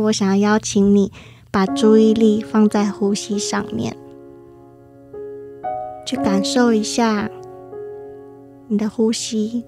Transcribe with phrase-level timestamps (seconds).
[0.00, 1.12] 我想要邀请你
[1.50, 3.94] 把注意力放在呼吸上面，
[6.06, 7.28] 去感受一下
[8.68, 9.66] 你的呼吸，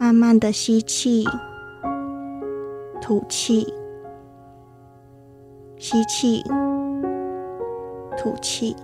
[0.00, 1.24] 慢慢的吸气，
[3.00, 3.72] 吐气，
[5.78, 6.42] 吸气，
[8.18, 8.74] 吐气，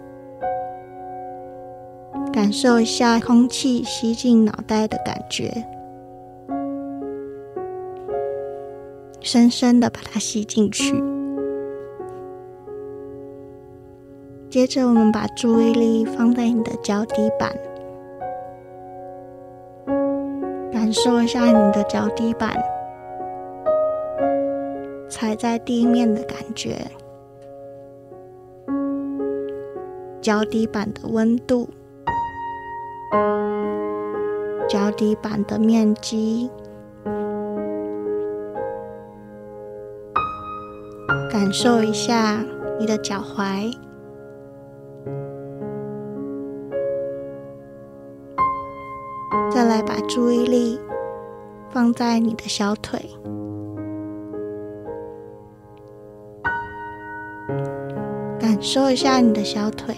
[2.32, 5.79] 感受一下空气吸进脑袋的感觉。
[9.32, 10.92] 深深的把它吸进去。
[14.50, 17.48] 接着，我们把注意力放在你的脚底板，
[20.72, 22.60] 感受一下你的脚底板
[25.08, 26.84] 踩在地面的感觉，
[30.20, 31.68] 脚底板的温度，
[34.68, 36.50] 脚底板的面积。
[41.28, 42.44] 感受一下
[42.78, 43.72] 你的脚踝，
[49.50, 50.78] 再来把注意力
[51.70, 53.00] 放在你的小腿，
[58.38, 59.94] 感受一下你的小腿。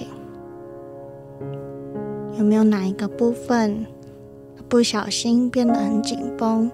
[2.38, 3.86] 有没有哪一个部分
[4.68, 6.70] 不小心变得很紧绷，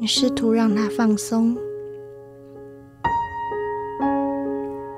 [0.00, 1.54] 你试图让它放松。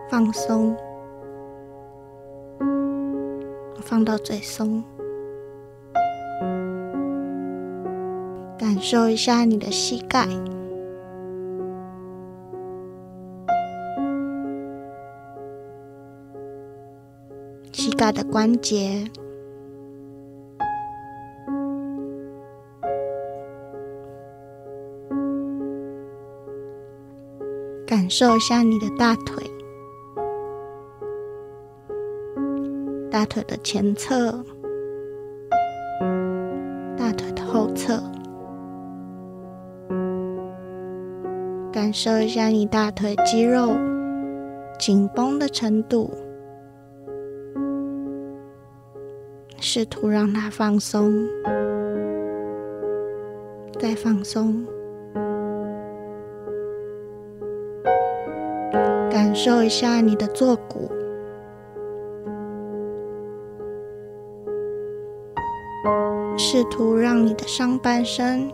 [0.08, 0.76] 放松，
[3.80, 4.84] 放到最松，
[8.56, 10.28] 感受一下你的膝盖、
[17.72, 19.10] 膝盖的关节，
[27.92, 29.44] 感受一下你的大腿。
[33.10, 34.42] 大腿的前侧，
[36.96, 38.02] 大腿的后侧，
[41.70, 43.76] 感受一下你大腿肌肉
[44.78, 46.10] 紧绷的程度，
[49.60, 51.12] 试图让它放松，
[53.78, 54.64] 再放松，
[59.44, 60.88] 受一下你的坐骨。
[66.38, 68.48] 试图让你的上半身、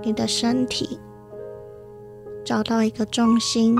[0.00, 0.98] 你的身体
[2.42, 3.76] 找到一个重心。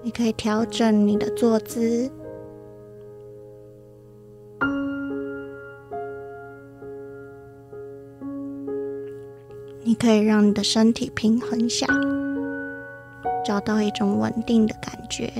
[0.00, 2.10] 你可以调整你的坐姿，
[9.82, 11.86] 你可以让你的身体平衡下，
[13.48, 15.32] 找到一种稳定的感觉。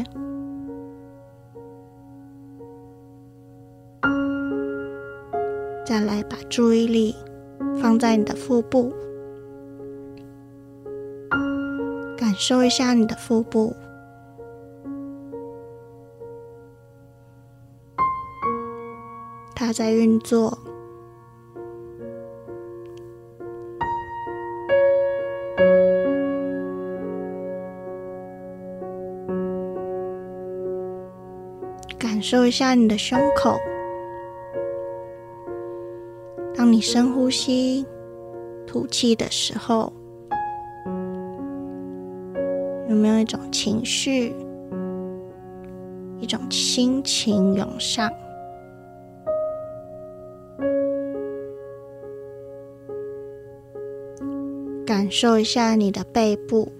[5.85, 7.15] 再来把注意力
[7.83, 8.91] 放在你的腹部，
[12.17, 13.77] 感受一下你的腹部，
[19.55, 20.59] 它在运作，
[31.99, 33.59] 感受一下你的胸口。
[36.55, 37.85] 当你深呼吸、
[38.67, 39.93] 吐气的时候，
[42.89, 44.35] 有没有一种情绪、
[46.21, 48.11] 一种心情涌上？
[54.87, 56.73] 感受一下你的背部、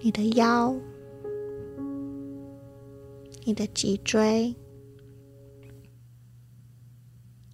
[0.00, 0.74] 你的腰、
[3.48, 4.54] 你的脊椎。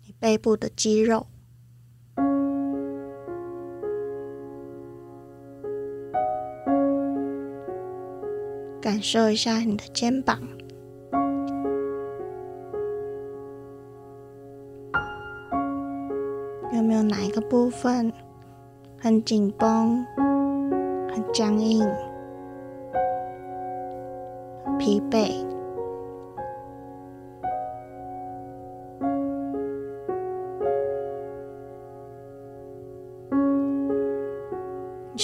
[0.03, 1.25] 你背部的肌肉，
[8.81, 10.41] 感受一下你的肩膀，
[16.73, 18.13] 有没有哪一个部分
[18.99, 20.05] 很紧绷、
[21.15, 21.89] 很僵硬、
[24.77, 25.54] 疲惫？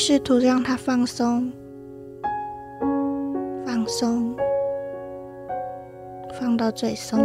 [0.03, 1.53] 试图让它放松
[3.67, 4.35] 放松
[6.33, 7.19] 放到最松。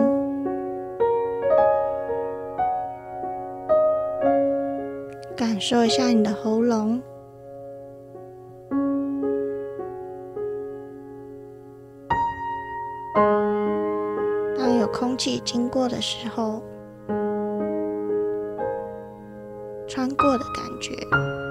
[5.38, 7.02] 感受一下你的喉咙。
[14.58, 16.62] 当有空气经过的时候
[19.88, 21.45] 穿过的感觉。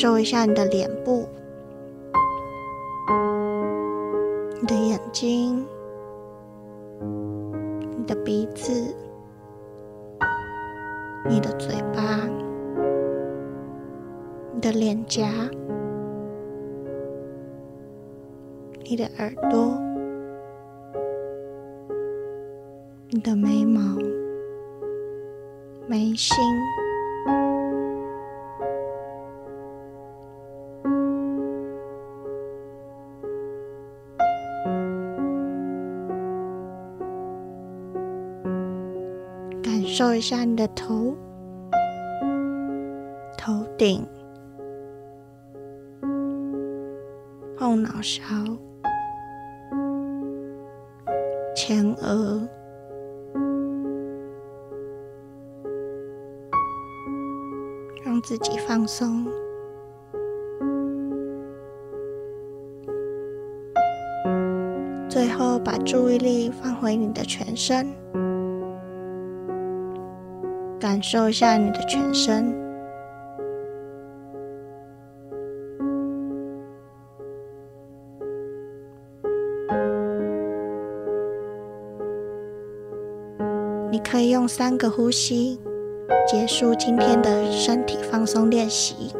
[0.00, 1.28] 受一下你的脸部。
[4.60, 5.66] 你的眼睛，
[7.96, 8.94] 你的鼻子，
[11.28, 12.20] 你的嘴巴，
[14.54, 15.26] 你的脸颊，
[18.84, 19.76] 你的耳朵，
[23.10, 23.80] 你的眉毛、
[25.88, 26.36] 眉心。
[39.98, 41.12] 受一下你的头、
[43.36, 44.06] 头顶、
[47.56, 48.22] 后脑勺、
[51.52, 52.48] 前额，
[58.04, 59.26] 让自己放松。
[65.08, 67.92] 最后，把注意力放回你的全身。
[70.80, 72.54] 感受一下你的全身，
[83.90, 85.60] 你可以用三个呼吸
[86.28, 89.12] 结束今天的身体放松练习。